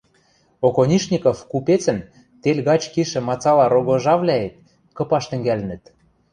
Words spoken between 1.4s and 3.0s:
купецӹн тел гач